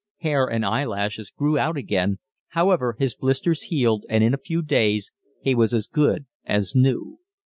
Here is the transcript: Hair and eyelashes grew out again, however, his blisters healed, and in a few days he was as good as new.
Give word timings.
Hair 0.21 0.47
and 0.47 0.65
eyelashes 0.65 1.29
grew 1.29 1.59
out 1.59 1.77
again, 1.77 2.17
however, 2.57 2.95
his 2.97 3.13
blisters 3.15 3.61
healed, 3.61 4.03
and 4.09 4.23
in 4.23 4.33
a 4.33 4.37
few 4.39 4.63
days 4.63 5.11
he 5.43 5.53
was 5.53 5.75
as 5.75 5.85
good 5.85 6.25
as 6.43 6.73
new. 6.73 7.19